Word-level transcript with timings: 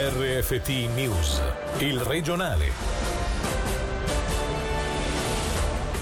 RFT 0.00 0.68
News, 0.94 1.42
il 1.78 1.98
regionale. 1.98 2.70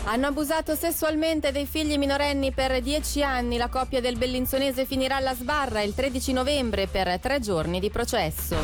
Hanno 0.04 0.26
abusato 0.26 0.74
sessualmente 0.74 1.50
dei 1.50 1.64
figli 1.64 1.96
minorenni 1.96 2.52
per 2.52 2.82
dieci 2.82 3.22
anni. 3.22 3.56
La 3.56 3.68
coppia 3.68 4.02
del 4.02 4.18
Bellinzonese 4.18 4.84
finirà 4.84 5.16
alla 5.16 5.34
sbarra 5.34 5.80
il 5.80 5.94
13 5.94 6.34
novembre 6.34 6.88
per 6.88 7.18
tre 7.20 7.40
giorni 7.40 7.80
di 7.80 7.88
processo. 7.88 8.56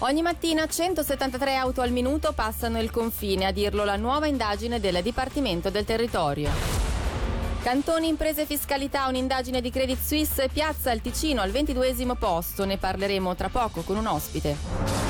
Ogni 0.00 0.20
mattina 0.20 0.66
173 0.66 1.54
auto 1.54 1.80
al 1.80 1.90
minuto 1.90 2.32
passano 2.34 2.78
il 2.78 2.90
confine, 2.90 3.46
a 3.46 3.50
dirlo 3.50 3.84
la 3.84 3.96
nuova 3.96 4.26
indagine 4.26 4.78
del 4.78 5.00
Dipartimento 5.00 5.70
del 5.70 5.86
Territorio. 5.86 6.75
Cantoni 7.66 8.06
Imprese 8.06 8.46
Fiscalità, 8.46 9.08
un'indagine 9.08 9.60
di 9.60 9.70
Credit 9.70 10.00
Suisse 10.00 10.48
piazza 10.52 10.92
il 10.92 11.00
Ticino 11.00 11.40
al 11.40 11.50
22 11.50 12.14
posto. 12.16 12.64
Ne 12.64 12.76
parleremo 12.76 13.34
tra 13.34 13.48
poco 13.48 13.82
con 13.82 13.96
un 13.96 14.06
ospite. 14.06 15.05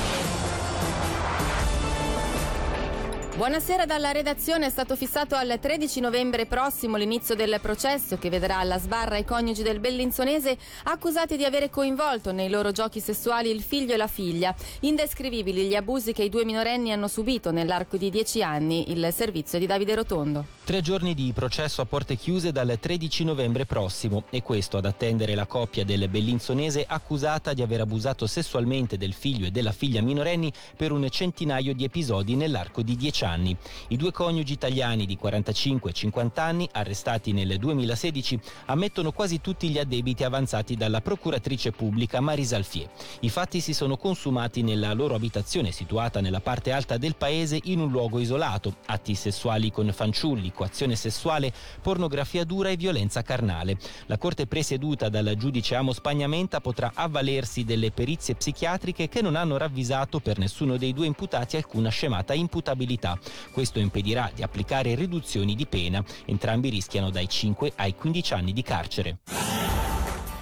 Buonasera 3.37 3.85
dalla 3.85 4.11
redazione. 4.11 4.65
È 4.65 4.69
stato 4.71 4.95
fissato 4.95 5.35
al 5.35 5.59
13 5.61 5.99
novembre 5.99 6.47
prossimo 6.47 6.97
l'inizio 6.97 7.35
del 7.35 7.59
processo 7.61 8.17
che 8.17 8.31
vedrà 8.31 8.57
alla 8.57 8.79
sbarra 8.79 9.15
i 9.15 9.25
coniugi 9.25 9.61
del 9.61 9.79
Bellinzonese 9.79 10.57
accusati 10.85 11.37
di 11.37 11.45
avere 11.45 11.69
coinvolto 11.69 12.31
nei 12.31 12.49
loro 12.49 12.71
giochi 12.71 12.99
sessuali 12.99 13.51
il 13.51 13.61
figlio 13.61 13.93
e 13.93 13.97
la 13.97 14.07
figlia. 14.07 14.55
Indescrivibili 14.79 15.67
gli 15.67 15.75
abusi 15.75 16.13
che 16.13 16.23
i 16.23 16.29
due 16.29 16.45
minorenni 16.45 16.91
hanno 16.91 17.07
subito 17.07 17.51
nell'arco 17.51 17.95
di 17.95 18.09
dieci 18.09 18.41
anni. 18.41 18.91
Il 18.91 19.07
servizio 19.13 19.59
di 19.59 19.67
Davide 19.67 19.93
Rotondo. 19.93 20.43
Tre 20.63 20.81
giorni 20.81 21.13
di 21.13 21.31
processo 21.31 21.81
a 21.81 21.85
porte 21.85 22.15
chiuse 22.15 22.51
dal 22.51 22.75
13 22.79 23.23
novembre 23.23 23.67
prossimo 23.67 24.23
e 24.31 24.41
questo 24.41 24.77
ad 24.77 24.85
attendere 24.85 25.35
la 25.35 25.45
coppia 25.45 25.85
del 25.85 26.09
Bellinzonese 26.09 26.85
accusata 26.87 27.53
di 27.53 27.61
aver 27.61 27.81
abusato 27.81 28.25
sessualmente 28.25 28.97
del 28.97 29.13
figlio 29.13 29.45
e 29.45 29.51
della 29.51 29.71
figlia 29.71 30.01
minorenni 30.01 30.51
per 30.75 30.91
un 30.91 31.07
centinaio 31.07 31.75
di 31.75 31.83
episodi 31.83 32.35
nell'arco 32.35 32.81
di 32.81 32.95
dieci 32.95 33.25
anni 33.25 33.26
anni. 33.27 33.55
I 33.89 33.97
due 33.97 34.11
coniugi 34.11 34.53
italiani 34.53 35.05
di 35.05 35.17
45 35.17 35.89
e 35.89 35.93
50 35.93 36.43
anni, 36.43 36.69
arrestati 36.71 37.31
nel 37.31 37.57
2016, 37.57 38.39
ammettono 38.65 39.11
quasi 39.11 39.41
tutti 39.41 39.69
gli 39.69 39.77
addebiti 39.77 40.23
avanzati 40.23 40.75
dalla 40.75 41.01
procuratrice 41.01 41.71
pubblica 41.71 42.19
Marisa 42.19 42.55
Alfier. 42.55 42.89
I 43.21 43.29
fatti 43.29 43.59
si 43.59 43.73
sono 43.73 43.97
consumati 43.97 44.61
nella 44.63 44.93
loro 44.93 45.15
abitazione 45.15 45.71
situata 45.71 46.21
nella 46.21 46.39
parte 46.39 46.71
alta 46.71 46.97
del 46.97 47.15
paese 47.15 47.59
in 47.63 47.79
un 47.79 47.91
luogo 47.91 48.19
isolato, 48.19 48.77
atti 48.85 49.15
sessuali 49.15 49.71
con 49.71 49.91
fanciulli, 49.91 50.51
coazione 50.51 50.95
sessuale, 50.95 51.53
pornografia 51.81 52.43
dura 52.43 52.69
e 52.69 52.77
violenza 52.77 53.21
carnale. 53.21 53.77
La 54.05 54.17
corte 54.17 54.47
presieduta 54.47 55.09
dal 55.09 55.35
giudice 55.37 55.75
Amos 55.75 55.97
Spagnamenta 55.97 56.61
potrà 56.61 56.91
avvalersi 56.93 57.63
delle 57.63 57.91
perizie 57.91 58.35
psichiatriche 58.35 59.09
che 59.09 59.21
non 59.21 59.35
hanno 59.35 59.57
ravvisato 59.57 60.19
per 60.19 60.37
nessuno 60.37 60.77
dei 60.77 60.93
due 60.93 61.05
imputati 61.05 61.57
alcuna 61.57 61.89
scemata 61.89 62.33
imputabilità. 62.33 63.16
Questo 63.51 63.79
impedirà 63.79 64.31
di 64.33 64.43
applicare 64.43 64.95
riduzioni 64.95 65.55
di 65.55 65.65
pena. 65.65 66.03
Entrambi 66.25 66.69
rischiano 66.69 67.09
dai 67.09 67.27
5 67.27 67.73
ai 67.75 67.95
15 67.95 68.33
anni 68.33 68.53
di 68.53 68.61
carcere. 68.61 69.17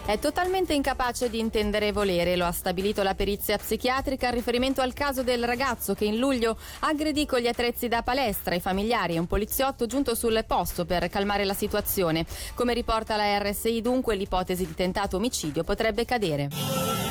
È 0.05 0.19
totalmente 0.19 0.75
incapace 0.75 1.31
di 1.31 1.39
intendere 1.39 1.87
e 1.87 1.91
volere, 1.91 2.35
lo 2.35 2.45
ha 2.45 2.51
stabilito 2.51 3.01
la 3.01 3.15
perizia 3.15 3.57
psichiatrica 3.57 4.27
a 4.27 4.31
riferimento 4.31 4.79
al 4.81 4.93
caso 4.93 5.23
del 5.23 5.43
ragazzo 5.45 5.95
che 5.95 6.05
in 6.05 6.17
luglio 6.17 6.59
aggredì 6.81 7.25
con 7.25 7.39
gli 7.39 7.47
attrezzi 7.47 7.87
da 7.87 8.03
palestra 8.03 8.53
i 8.53 8.59
familiari 8.59 9.15
e 9.15 9.19
un 9.19 9.25
poliziotto 9.25 9.87
giunto 9.87 10.13
sul 10.13 10.43
posto 10.45 10.85
per 10.85 11.09
calmare 11.09 11.43
la 11.43 11.55
situazione. 11.55 12.23
Come 12.53 12.75
riporta 12.75 13.15
la 13.15 13.39
RSI 13.39 13.81
dunque 13.81 14.15
l'ipotesi 14.15 14.67
di 14.67 14.75
tentato 14.75 15.17
omicidio 15.17 15.63
potrebbe 15.63 16.05
cadere. 16.05 17.04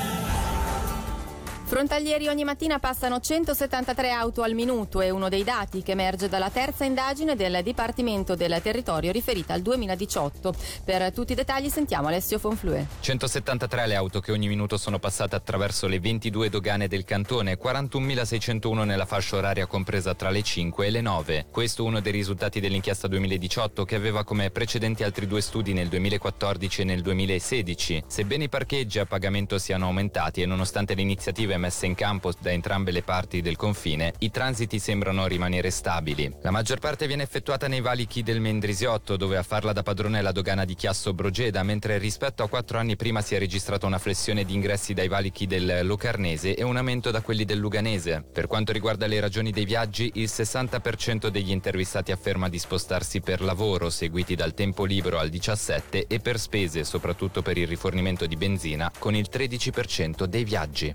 Frontalieri 1.74 2.28
ogni 2.28 2.44
mattina 2.44 2.78
passano 2.78 3.18
173 3.18 4.12
auto 4.12 4.42
al 4.42 4.52
minuto 4.52 5.00
è 5.00 5.10
uno 5.10 5.28
dei 5.28 5.42
dati 5.42 5.82
che 5.82 5.90
emerge 5.90 6.28
dalla 6.28 6.48
terza 6.48 6.84
indagine 6.84 7.34
del 7.34 7.64
Dipartimento 7.64 8.36
del 8.36 8.60
Territorio 8.62 9.10
riferita 9.10 9.54
al 9.54 9.60
2018. 9.60 10.54
Per 10.84 11.12
tutti 11.12 11.32
i 11.32 11.34
dettagli 11.34 11.68
sentiamo 11.68 12.06
Alessio 12.06 12.38
Fonflue. 12.38 12.86
173 13.00 13.88
le 13.88 13.96
auto 13.96 14.20
che 14.20 14.30
ogni 14.30 14.46
minuto 14.46 14.76
sono 14.76 15.00
passate 15.00 15.34
attraverso 15.34 15.88
le 15.88 15.98
22 15.98 16.48
dogane 16.48 16.86
del 16.86 17.02
cantone, 17.02 17.58
41.601 17.58 18.84
nella 18.84 19.04
fascia 19.04 19.38
oraria 19.38 19.66
compresa 19.66 20.14
tra 20.14 20.30
le 20.30 20.44
5 20.44 20.86
e 20.86 20.90
le 20.90 21.00
9. 21.00 21.46
Questo 21.50 21.82
uno 21.82 21.98
dei 21.98 22.12
risultati 22.12 22.60
dell'inchiesta 22.60 23.08
2018 23.08 23.84
che 23.84 23.96
aveva 23.96 24.22
come 24.22 24.52
precedenti 24.52 25.02
altri 25.02 25.26
due 25.26 25.40
studi 25.40 25.72
nel 25.72 25.88
2014 25.88 26.82
e 26.82 26.84
nel 26.84 27.02
2016. 27.02 28.04
Sebbene 28.06 28.44
i 28.44 28.48
parcheggi 28.48 29.00
a 29.00 29.06
pagamento 29.06 29.58
siano 29.58 29.86
aumentati 29.86 30.40
e 30.40 30.46
nonostante 30.46 30.94
le 30.94 31.02
iniziative 31.02 31.62
messe 31.64 31.86
in 31.86 31.94
campo 31.94 32.30
da 32.38 32.50
entrambe 32.50 32.90
le 32.90 33.02
parti 33.02 33.40
del 33.40 33.56
confine, 33.56 34.12
i 34.18 34.30
transiti 34.30 34.78
sembrano 34.78 35.26
rimanere 35.26 35.70
stabili. 35.70 36.30
La 36.42 36.50
maggior 36.50 36.78
parte 36.78 37.06
viene 37.06 37.22
effettuata 37.22 37.68
nei 37.68 37.80
valichi 37.80 38.22
del 38.22 38.40
Mendrisiotto, 38.40 39.16
dove 39.16 39.38
a 39.38 39.42
farla 39.42 39.72
da 39.72 39.82
padrone 39.82 40.18
è 40.18 40.22
la 40.22 40.32
dogana 40.32 40.66
di 40.66 40.74
Chiasso 40.74 41.14
Brogeda, 41.14 41.62
mentre 41.62 41.96
rispetto 41.96 42.42
a 42.42 42.48
quattro 42.48 42.78
anni 42.78 42.96
prima 42.96 43.22
si 43.22 43.34
è 43.34 43.38
registrata 43.38 43.86
una 43.86 43.98
flessione 43.98 44.44
di 44.44 44.52
ingressi 44.52 44.92
dai 44.92 45.08
valichi 45.08 45.46
del 45.46 45.86
Locarnese 45.86 46.54
e 46.54 46.62
un 46.62 46.76
aumento 46.76 47.10
da 47.10 47.22
quelli 47.22 47.46
del 47.46 47.58
Luganese. 47.58 48.22
Per 48.30 48.46
quanto 48.46 48.72
riguarda 48.72 49.06
le 49.06 49.20
ragioni 49.20 49.50
dei 49.50 49.64
viaggi, 49.64 50.10
il 50.16 50.28
60% 50.30 51.28
degli 51.28 51.50
intervistati 51.50 52.12
afferma 52.12 52.50
di 52.50 52.58
spostarsi 52.58 53.22
per 53.22 53.40
lavoro, 53.40 53.88
seguiti 53.88 54.34
dal 54.34 54.52
tempo 54.52 54.84
libero 54.84 55.18
al 55.18 55.30
17% 55.30 56.04
e 56.06 56.18
per 56.20 56.38
spese, 56.38 56.84
soprattutto 56.84 57.40
per 57.40 57.56
il 57.56 57.66
rifornimento 57.66 58.26
di 58.26 58.36
benzina, 58.36 58.92
con 58.98 59.14
il 59.14 59.28
13% 59.30 60.24
dei 60.24 60.44
viaggi. 60.44 60.94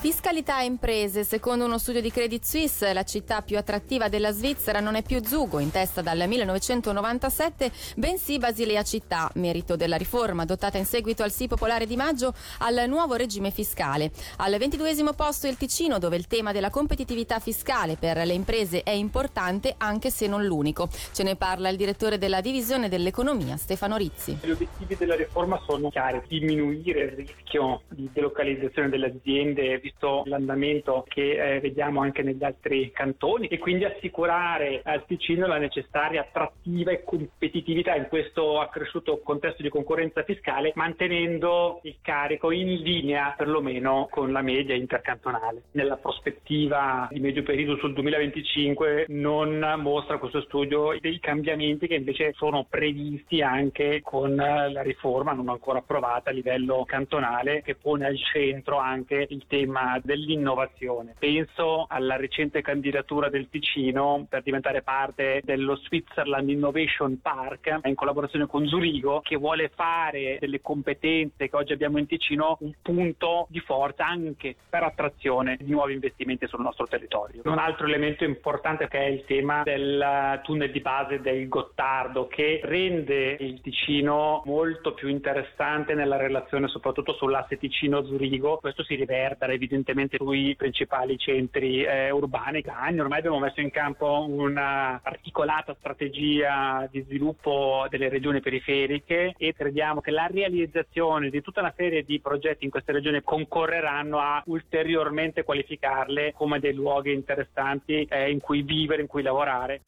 Fiscalità 0.00 0.62
e 0.62 0.64
imprese. 0.64 1.24
Secondo 1.24 1.66
uno 1.66 1.76
studio 1.76 2.00
di 2.00 2.10
Credit 2.10 2.42
Suisse, 2.42 2.90
la 2.94 3.02
città 3.02 3.42
più 3.42 3.58
attrattiva 3.58 4.08
della 4.08 4.32
Svizzera 4.32 4.80
non 4.80 4.94
è 4.94 5.02
più 5.02 5.22
Zugo, 5.22 5.58
in 5.58 5.70
testa 5.70 6.00
dal 6.00 6.26
1997, 6.26 7.70
bensì 7.96 8.38
Basilea 8.38 8.82
città, 8.82 9.30
merito 9.34 9.76
della 9.76 9.96
riforma 9.96 10.44
adottata 10.44 10.78
in 10.78 10.86
seguito 10.86 11.22
al 11.22 11.30
sì 11.30 11.48
popolare 11.48 11.84
di 11.84 11.96
maggio 11.96 12.32
al 12.60 12.84
nuovo 12.88 13.14
regime 13.14 13.50
fiscale. 13.50 14.10
Al 14.38 14.56
ventiduesimo 14.56 15.12
posto 15.12 15.46
il 15.48 15.58
Ticino, 15.58 15.98
dove 15.98 16.16
il 16.16 16.26
tema 16.28 16.52
della 16.52 16.70
competitività 16.70 17.38
fiscale 17.38 17.96
per 17.96 18.24
le 18.24 18.32
imprese 18.32 18.82
è 18.82 18.92
importante, 18.92 19.74
anche 19.76 20.08
se 20.08 20.26
non 20.26 20.46
l'unico. 20.46 20.88
Ce 21.12 21.22
ne 21.22 21.36
parla 21.36 21.68
il 21.68 21.76
direttore 21.76 22.16
della 22.16 22.40
divisione 22.40 22.88
dell'economia, 22.88 23.58
Stefano 23.58 23.98
Rizzi. 23.98 24.38
Gli 24.42 24.50
obiettivi 24.50 24.96
della 24.96 25.14
riforma 25.14 25.60
sono 25.66 25.90
chiari, 25.90 26.22
diminuire 26.26 27.02
il 27.02 27.10
rischio 27.10 27.82
di 27.90 28.08
delocalizzazione 28.10 28.88
delle 28.88 29.08
aziende 29.08 29.78
visto 29.90 30.22
l'andamento 30.26 31.04
che 31.08 31.56
eh, 31.56 31.60
vediamo 31.60 32.00
anche 32.00 32.22
negli 32.22 32.44
altri 32.44 32.90
cantoni 32.92 33.48
e 33.48 33.58
quindi 33.58 33.84
assicurare 33.84 34.80
al 34.84 35.04
Ticino 35.04 35.46
la 35.46 35.58
necessaria 35.58 36.20
attrattiva 36.20 36.92
e 36.92 37.02
competitività 37.02 37.94
in 37.96 38.06
questo 38.08 38.60
accresciuto 38.60 39.20
contesto 39.22 39.62
di 39.62 39.68
concorrenza 39.68 40.22
fiscale 40.22 40.72
mantenendo 40.76 41.80
il 41.82 41.96
carico 42.00 42.50
in 42.52 42.74
linea 42.82 43.34
perlomeno 43.36 44.08
con 44.10 44.32
la 44.32 44.42
media 44.42 44.74
intercantonale. 44.74 45.62
Nella 45.72 45.96
prospettiva 45.96 47.08
di 47.10 47.20
medio 47.20 47.42
periodo 47.42 47.76
sul 47.78 47.92
2025 47.94 49.06
non 49.08 49.74
mostra 49.78 50.18
questo 50.18 50.40
studio 50.42 50.96
dei 51.00 51.18
cambiamenti 51.18 51.86
che 51.86 51.94
invece 51.94 52.32
sono 52.34 52.66
previsti 52.68 53.42
anche 53.42 54.00
con 54.02 54.34
la 54.36 54.82
riforma 54.82 55.32
non 55.32 55.48
ancora 55.48 55.78
approvata 55.78 56.30
a 56.30 56.32
livello 56.32 56.84
cantonale 56.86 57.62
che 57.62 57.74
pone 57.74 58.06
al 58.06 58.16
centro 58.18 58.78
anche 58.78 59.26
il 59.28 59.44
tema 59.46 59.79
tema 59.80 60.00
dell'innovazione. 60.02 61.14
Penso 61.18 61.86
alla 61.88 62.16
recente 62.16 62.60
candidatura 62.60 63.28
del 63.28 63.48
Ticino 63.48 64.26
per 64.28 64.42
diventare 64.42 64.82
parte 64.82 65.40
dello 65.44 65.76
Switzerland 65.76 66.48
Innovation 66.48 67.20
Park 67.20 67.80
in 67.84 67.94
collaborazione 67.94 68.46
con 68.46 68.66
Zurigo 68.66 69.20
che 69.20 69.36
vuole 69.36 69.70
fare 69.74 70.36
delle 70.38 70.60
competenze 70.60 71.48
che 71.48 71.56
oggi 71.56 71.72
abbiamo 71.72 71.98
in 71.98 72.06
Ticino 72.06 72.58
un 72.60 72.72
punto 72.82 73.46
di 73.48 73.60
forza 73.60 74.06
anche 74.06 74.54
per 74.68 74.82
attrazione 74.82 75.56
di 75.58 75.70
nuovi 75.70 75.94
investimenti 75.94 76.46
sul 76.46 76.60
nostro 76.60 76.86
territorio. 76.86 77.42
Un 77.44 77.58
altro 77.58 77.86
elemento 77.86 78.24
importante 78.24 78.88
che 78.88 78.98
è 78.98 79.06
il 79.06 79.24
tema 79.24 79.62
del 79.62 80.40
tunnel 80.42 80.70
di 80.70 80.80
base 80.80 81.20
del 81.20 81.48
Gottardo 81.48 82.26
che 82.26 82.60
rende 82.62 83.36
il 83.40 83.60
Ticino 83.60 84.42
molto 84.44 84.92
più 84.92 85.08
interessante 85.08 85.94
nella 85.94 86.16
relazione 86.16 86.68
soprattutto 86.68 87.14
sull'asse 87.14 87.56
Ticino-Zurigo. 87.56 88.58
Questo 88.58 88.82
si 88.82 88.94
riverbera 88.94 89.52
evidentemente 89.52 89.69
evidentemente 89.70 90.16
sui 90.16 90.56
principali 90.56 91.16
centri 91.16 91.84
eh, 91.84 92.10
urbani. 92.10 92.60
Da 92.60 92.80
anni 92.80 92.98
ormai 92.98 93.20
abbiamo 93.20 93.38
messo 93.38 93.60
in 93.60 93.70
campo 93.70 94.26
una 94.28 95.00
articolata 95.02 95.74
strategia 95.78 96.88
di 96.90 97.00
sviluppo 97.02 97.86
delle 97.88 98.08
regioni 98.08 98.40
periferiche 98.40 99.34
e 99.38 99.54
crediamo 99.54 100.00
che 100.00 100.10
la 100.10 100.26
realizzazione 100.26 101.30
di 101.30 101.40
tutta 101.40 101.60
una 101.60 101.72
serie 101.76 102.02
di 102.02 102.20
progetti 102.20 102.64
in 102.64 102.70
queste 102.70 102.92
regioni 102.92 103.22
concorreranno 103.22 104.18
a 104.18 104.42
ulteriormente 104.46 105.44
qualificarle 105.44 106.32
come 106.34 106.58
dei 106.58 106.74
luoghi 106.74 107.12
interessanti 107.12 108.04
eh, 108.10 108.30
in 108.30 108.40
cui 108.40 108.62
vivere, 108.62 109.02
in 109.02 109.08
cui 109.08 109.22
lavorare. 109.22 109.82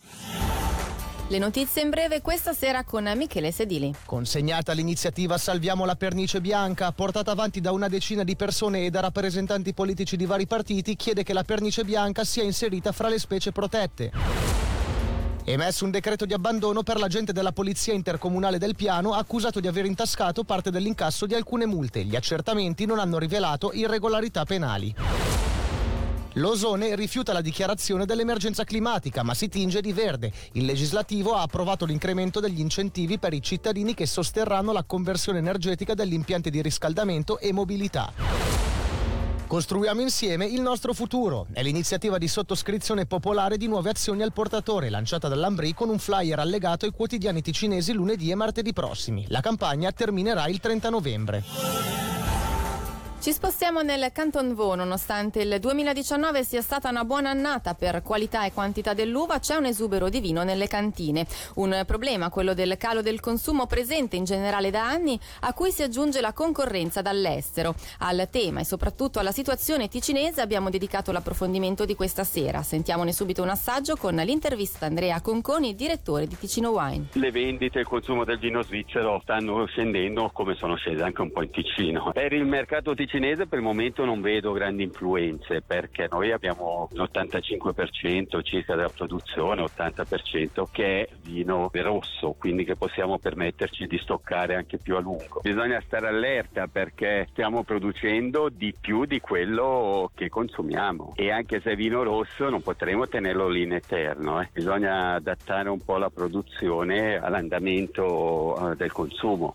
Le 1.33 1.39
notizie 1.39 1.81
in 1.81 1.89
breve 1.89 2.21
questa 2.21 2.53
sera 2.53 2.85
con 2.85 3.11
Michele 3.17 3.53
Sedili. 3.53 3.95
Consegnata 4.05 4.75
l'iniziativa 4.75 5.39
Salviamo 5.39 5.87
la 5.87 5.97
pernice 5.97 6.43
bianca, 6.43 6.93
portata 6.93 7.31
avanti 7.31 7.63
da 7.63 7.73
una 7.73 7.89
decina 7.89 8.23
di 8.23 8.37
persone 8.37 8.85
e 8.85 8.91
da 8.91 9.01
rappresentanti 9.01 9.73
politici 9.73 10.19
di 10.19 10.27
vari 10.27 10.47
partiti, 10.47 10.95
chiede 10.95 11.23
che 11.23 11.33
la 11.33 11.43
pernice 11.43 11.85
bianca 11.85 12.23
sia 12.25 12.43
inserita 12.43 12.93
fra 12.93 13.09
le 13.09 13.19
specie 13.19 13.51
protette. 13.51 14.13
Emesso 15.45 15.87
un 15.87 15.91
decreto 15.91 16.27
di 16.27 16.35
abbandono 16.35 16.83
per 16.83 16.99
l'agente 16.99 17.33
della 17.33 17.53
Polizia 17.53 17.95
Intercomunale 17.95 18.59
del 18.59 18.77
Piano 18.77 19.15
accusato 19.15 19.59
di 19.59 19.69
aver 19.69 19.87
intascato 19.87 20.45
parte 20.45 20.71
dell'incasso 20.71 21.25
di 21.25 21.33
alcune 21.33 21.65
multe. 21.65 22.05
Gli 22.05 22.15
accertamenti 22.15 22.85
non 22.85 22.99
hanno 22.99 23.17
rivelato 23.17 23.73
irregolarità 23.73 24.45
penali. 24.45 24.95
L'Osone 26.35 26.95
rifiuta 26.97 27.33
la 27.33 27.43
dichiarazione 27.43 28.07
dell'emergenza 28.07 28.65
climatica 28.65 29.23
ma 29.23 29.35
si 29.35 29.49
tinge 29.49 29.81
di 29.81 29.93
verde. 29.93 30.33
Il 30.53 30.65
legislativo 30.65 31.35
ha 31.35 31.43
approvato 31.43 31.85
l'incremento 31.85 32.41
degli 32.41 32.61
incentivi 32.61 33.19
per 33.19 33.35
i 33.35 33.43
cittadini 33.43 33.95
che 33.95 34.07
sosterranno 34.07 34.73
la 34.73 34.85
conversione 34.85 35.39
energetica 35.39 35.95
degli 35.95 36.15
impianti 36.15 36.51
di 36.51 36.63
riscaldamento 36.63 37.39
e 37.39 37.53
mobilità. 37.53 38.13
Costruiamo 39.47 40.01
insieme 40.01 40.47
il 40.47 40.63
nostro 40.63 40.95
futuro. 40.95 41.47
È 41.53 41.63
l'iniziativa 41.63 42.17
di 42.17 42.27
sottoscrizione 42.27 43.05
popolare 43.05 43.59
di 43.59 43.67
nuove 43.67 43.91
azioni 43.91 44.23
al 44.23 44.33
portatore, 44.33 44.89
lanciata 44.89 45.29
dall'Ambri 45.29 45.75
con 45.75 45.91
un 45.91 45.99
flyer 45.99 46.39
allegato 46.39 46.87
ai 46.87 46.93
quotidiani 46.93 47.43
ticinesi 47.43 47.93
lunedì 47.93 48.31
e 48.31 48.35
martedì 48.35 48.73
prossimi. 48.73 49.27
La 49.29 49.41
campagna 49.41 49.93
terminerà 49.93 50.47
il 50.47 50.59
30 50.59 50.89
novembre. 50.89 52.02
Ci 53.23 53.31
spostiamo 53.31 53.83
nel 53.83 54.11
Canton 54.13 54.53
Vaud, 54.53 54.79
nonostante 54.79 55.43
il 55.43 55.61
2019 55.61 56.43
sia 56.43 56.61
stata 56.61 56.89
una 56.89 57.05
buona 57.05 57.31
annata 57.31 57.75
per 57.75 58.03
qualità 58.03 58.45
e 58.45 58.53
quantità 58.53 58.95
dell'uva, 58.95 59.39
c'è 59.39 59.55
un 59.55 59.67
esubero 59.67 60.09
di 60.09 60.19
vino 60.19 60.43
nelle 60.43 60.67
cantine. 60.67 61.25
Un 61.55 61.85
problema, 61.87 62.31
quello 62.31 62.53
del 62.53 62.77
calo 62.77 63.01
del 63.01 63.21
consumo 63.21 63.69
presente 63.69 64.17
in 64.17 64.25
generale 64.25 64.71
da 64.71 64.89
anni, 64.89 65.17
a 65.43 65.53
cui 65.53 65.71
si 65.71 65.85
aggiunge 65.85 66.21
la 66.21 66.33
concorrenza 66.33 67.01
dall'estero. 67.01 67.77
Al 67.99 68.27
tema 68.29 68.59
e 68.59 68.65
soprattutto 68.65 69.21
alla 69.21 69.31
situazione 69.31 69.87
ticinese 69.87 70.41
abbiamo 70.41 70.69
dedicato 70.69 71.13
l'approfondimento 71.13 71.85
di 71.85 71.95
questa 71.95 72.25
sera. 72.25 72.65
Sentiamone 72.65 73.13
subito 73.13 73.41
un 73.41 73.51
assaggio 73.51 73.95
con 73.95 74.17
l'intervista 74.17 74.87
Andrea 74.87 75.21
Conconi, 75.21 75.77
direttore 75.77 76.27
di 76.27 76.37
Ticino 76.37 76.71
Wine. 76.71 77.11
Le 77.13 77.31
vendite 77.31 77.79
e 77.79 77.83
il 77.83 77.87
consumo 77.87 78.25
del 78.25 78.41
vino 78.41 78.65
svizzero 78.65 79.21
stanno 79.23 79.65
scendendo 79.67 80.29
come 80.33 80.57
sono 80.57 80.75
scese 80.75 81.05
anche 81.05 81.21
un 81.21 81.31
po' 81.31 81.43
in 81.43 81.51
Ticino. 81.51 82.11
Per 82.13 82.33
il 82.33 82.47
mercato 82.47 82.93
ticinese 82.95 83.11
cinese 83.13 83.47
per 83.47 83.59
il 83.59 83.65
momento 83.65 84.07
non 84.07 84.23
vedo 84.23 84.53
grandi 84.53 84.85
influenze 84.85 85.61
perché 85.61 86.09
noi 86.11 86.33
abbiamo 86.33 86.89
l'85% 86.93 88.43
circa 88.43 88.75
della 88.75 88.89
produzione, 88.89 89.63
80% 89.63 90.65
che 90.73 91.03
è 91.03 91.09
vino 91.21 91.71
rosso, 91.71 92.35
quindi 92.39 92.65
che 92.65 92.75
possiamo 92.75 93.19
permetterci 93.19 93.87
di 93.87 93.99
stoccare 93.99 94.55
anche 94.55 94.79
più 94.79 94.97
a 94.97 95.01
lungo. 95.01 95.41
Bisogna 95.43 95.83
stare 95.85 96.09
allerta 96.09 96.69
perché 96.69 97.29
stiamo 97.33 97.65
producendo 97.65 98.49
di 98.49 98.75
più 98.81 99.05
di 99.05 99.21
quello 99.21 100.11
che 100.15 100.31
consumiamo 100.31 101.13
e 101.15 101.31
anche 101.31 101.61
se 101.61 101.73
è 101.73 101.77
vino 101.77 102.03
rosso 102.03 102.49
non 102.49 102.63
potremo 102.63 103.07
tenerlo 103.09 103.47
lì 103.47 103.65
in 103.65 103.75
eterno, 103.75 104.41
eh. 104.41 104.49
bisogna 104.51 105.13
adattare 105.15 105.69
un 105.69 105.85
po' 105.85 105.99
la 105.99 106.09
produzione 106.09 107.17
all'andamento 107.17 108.71
eh, 108.71 108.77
del 108.77 108.91
consumo. 108.91 109.55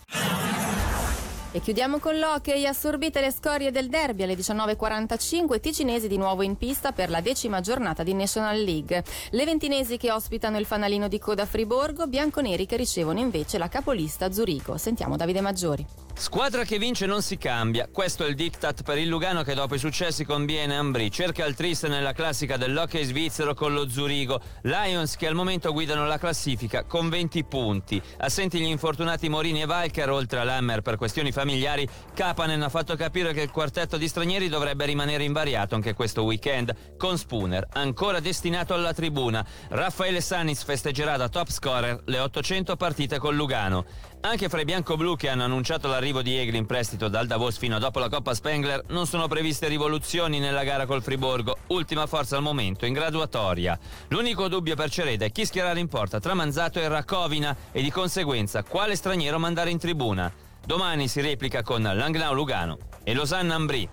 E 1.54 1.62
chiudiamo 1.62 2.00
con 2.00 2.20
l'hockey, 2.20 2.66
assorbite 2.66 3.22
le 3.22 3.32
scorie 3.32 3.72
del 3.72 3.88
derby 3.88 4.24
alle 4.24 4.36
19.45, 4.36 5.62
ticinesi 5.62 6.10
di 6.10 6.18
nuovo 6.18 6.44
in 6.44 6.58
pista 6.58 6.92
per 6.92 7.10
la 7.10 7.22
decima 7.22 7.62
giornata 7.62 8.04
di 8.04 8.14
National 8.14 8.62
League. 8.62 9.04
Le 9.32 9.46
ventinesi 9.46 9.96
che 9.98 10.12
ospitano 10.12 10.58
il 10.58 10.66
fanalino 10.66 11.08
di 11.08 11.20
coda 11.20 11.46
Friborgo, 11.46 12.06
bianconeri 12.06 12.66
che 12.66 12.76
ricevono 12.76 13.20
invece 13.20 13.58
la 13.58 13.70
capolista 13.70 14.32
Zurigo. 14.32 14.78
Sentiamo 14.78 15.16
Davide 15.16 15.42
Maggiori. 15.42 16.07
Squadra 16.20 16.64
che 16.64 16.80
vince 16.80 17.06
non 17.06 17.22
si 17.22 17.38
cambia, 17.38 17.88
questo 17.92 18.26
è 18.26 18.28
il 18.28 18.34
diktat 18.34 18.82
per 18.82 18.98
il 18.98 19.08
Lugano 19.08 19.44
che 19.44 19.54
dopo 19.54 19.76
i 19.76 19.80
successi 19.80 20.26
con 20.26 20.46
Biene 20.46 20.76
Ambri 20.76 21.12
cerca 21.12 21.46
il 21.46 21.54
triste 21.54 21.88
nella 21.88 22.12
classica 22.12 22.58
dell'hockey 22.58 23.04
svizzero 23.04 23.54
con 23.54 23.72
lo 23.72 23.88
Zurigo. 23.88 24.42
Lions 24.64 25.16
che 25.16 25.28
al 25.28 25.36
momento 25.36 25.72
guidano 25.72 26.08
la 26.08 26.18
classifica 26.18 26.86
con 26.86 27.08
20 27.08 27.44
punti. 27.44 28.02
Assenti 28.18 28.60
gli 28.60 28.66
infortunati 28.66 29.30
Morini 29.30 29.62
e 29.62 29.68
Valker 29.68 30.10
oltre 30.10 30.40
all'Hammer 30.40 30.82
per 30.82 30.98
questioni 30.98 31.32
familiari, 31.32 31.88
Kapanen 32.16 32.64
ha 32.64 32.70
fatto 32.70 32.96
capire 32.96 33.32
che 33.32 33.44
il 33.44 33.52
quartetto 33.52 33.96
di 33.98 34.08
stranieri 34.08 34.50
dovrebbe 34.50 34.86
rimanere 34.86 35.24
invariato 35.24 35.76
anche 35.76 35.94
questo 35.94 36.24
weekend, 36.24 36.96
con 36.98 37.20
Spooner 37.20 37.68
ancora 37.74 38.20
destinato 38.20 38.74
alla 38.74 38.92
tribuna. 38.92 39.46
Raffaele 39.70 40.22
Sanis 40.22 40.64
festeggerà 40.64 41.16
da 41.16 41.30
top 41.30 41.52
scorer 41.52 42.02
le 42.06 42.20
800 42.20 42.76
partite 42.76 43.20
con 43.20 43.36
Lugano. 43.36 43.86
Anche 44.20 44.50
fra 44.50 44.60
i 44.60 44.66
bianco-blu 44.66 45.16
che 45.16 45.30
hanno 45.30 45.44
annunciato 45.44 45.88
l'arrivo 46.08 46.22
di 46.22 46.38
Egli 46.38 46.56
in 46.56 46.66
prestito 46.66 47.10
dal 47.10 47.28
Davos 47.28 47.58
fino 47.58 47.76
a 47.76 47.80
dopo 47.80 48.00
la 48.00 48.08
Coppa 48.08 48.34
Spengler 48.34 48.86
non 48.88 49.06
sono 49.08 49.28
previste 49.28 49.68
rivoluzioni 49.68 50.40
nella 50.40 50.64
gara 50.64 50.86
col 50.86 51.02
Friborgo, 51.02 51.58
ultima 51.68 52.08
forza 52.08 52.38
al 52.38 52.42
momento 52.42 52.86
in 52.86 52.94
graduatoria. 52.94 53.78
L'unico 54.10 54.48
dubbio 54.48 54.76
per 54.76 54.90
Cereda 54.90 55.26
è 55.26 55.32
chi 55.32 55.46
schierare 55.46 55.82
in 55.82 55.90
porta 55.90 56.22
tra 56.22 56.34
Manzato 56.34 56.80
e 56.80 56.88
Racovina 56.88 57.54
e 57.72 57.82
di 57.82 57.92
conseguenza 57.92 58.64
quale 58.64 58.96
straniero 58.96 59.38
mandare 59.38 59.70
in 59.70 59.80
tribuna. 59.80 60.32
Domani 60.66 61.10
si 61.10 61.20
replica 61.20 61.62
con 61.62 61.82
Langnau 61.82 62.34
Lugano 62.34 62.78
e 63.04 63.14
Losanna 63.14 63.56
Ambri. 63.56 63.90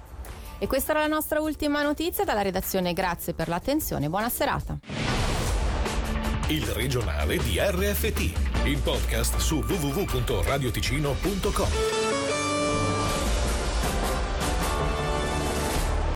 E 0.58 0.68
questa 0.68 0.92
era 0.92 1.00
la 1.00 1.08
nostra 1.08 1.40
ultima 1.40 1.82
notizia 1.82 2.22
dalla 2.24 2.42
redazione. 2.42 2.92
Grazie 2.92 3.34
per 3.34 3.48
l'attenzione, 3.48 4.08
buona 4.08 4.28
serata. 4.28 4.78
Il 6.48 6.66
regionale 6.66 7.38
di 7.38 7.58
RFT, 7.58 8.66
il 8.66 8.78
podcast 8.78 9.38
su 9.38 9.64
www.radioticino.com. 9.66 12.03